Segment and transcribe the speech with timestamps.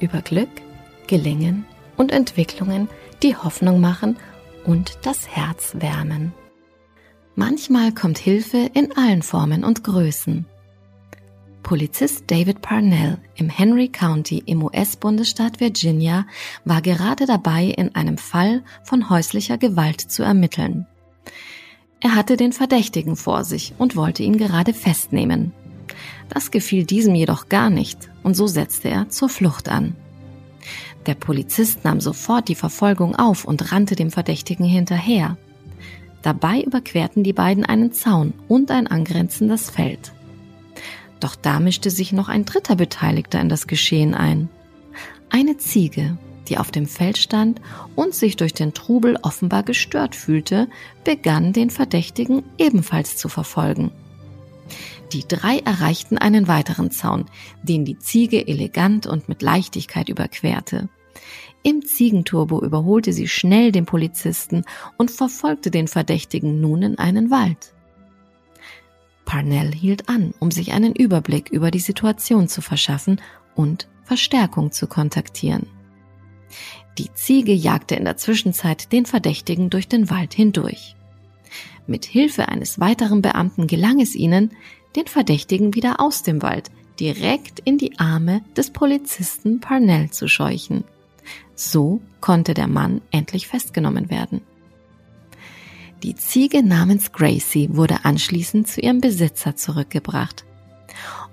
[0.00, 0.48] über Glück,
[1.06, 1.64] Gelingen
[1.96, 2.88] und Entwicklungen,
[3.22, 4.16] die Hoffnung machen
[4.64, 6.32] und das Herz wärmen.
[7.34, 10.46] Manchmal kommt Hilfe in allen Formen und Größen.
[11.62, 16.26] Polizist David Parnell im Henry County im US-Bundesstaat Virginia
[16.64, 20.86] war gerade dabei, in einem Fall von häuslicher Gewalt zu ermitteln.
[22.00, 25.52] Er hatte den Verdächtigen vor sich und wollte ihn gerade festnehmen.
[26.28, 29.96] Das gefiel diesem jedoch gar nicht und so setzte er zur Flucht an.
[31.06, 35.38] Der Polizist nahm sofort die Verfolgung auf und rannte dem Verdächtigen hinterher.
[36.22, 40.12] Dabei überquerten die beiden einen Zaun und ein angrenzendes Feld.
[41.20, 44.48] Doch da mischte sich noch ein dritter Beteiligter in das Geschehen ein.
[45.30, 47.60] Eine Ziege, die auf dem Feld stand
[47.94, 50.68] und sich durch den Trubel offenbar gestört fühlte,
[51.04, 53.90] begann den Verdächtigen ebenfalls zu verfolgen.
[55.12, 57.26] Die drei erreichten einen weiteren Zaun,
[57.62, 60.88] den die Ziege elegant und mit Leichtigkeit überquerte.
[61.62, 64.64] Im Ziegenturbo überholte sie schnell den Polizisten
[64.96, 67.74] und verfolgte den Verdächtigen nun in einen Wald.
[69.24, 73.20] Parnell hielt an, um sich einen Überblick über die Situation zu verschaffen
[73.54, 75.66] und Verstärkung zu kontaktieren.
[76.96, 80.96] Die Ziege jagte in der Zwischenzeit den Verdächtigen durch den Wald hindurch.
[81.88, 84.50] Mit Hilfe eines weiteren Beamten gelang es ihnen,
[84.94, 86.70] den Verdächtigen wieder aus dem Wald
[87.00, 90.84] direkt in die Arme des Polizisten Parnell zu scheuchen.
[91.54, 94.42] So konnte der Mann endlich festgenommen werden.
[96.02, 100.44] Die Ziege namens Gracie wurde anschließend zu ihrem Besitzer zurückgebracht.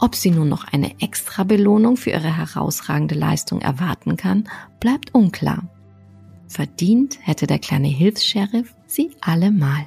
[0.00, 4.48] Ob sie nun noch eine extra Belohnung für ihre herausragende Leistung erwarten kann,
[4.80, 5.62] bleibt unklar.
[6.48, 9.86] Verdient hätte der kleine Hilfs-Sheriff sie allemal.